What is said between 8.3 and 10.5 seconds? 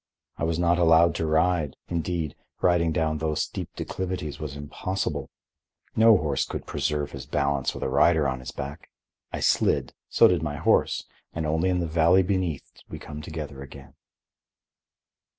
his back. I slid, so did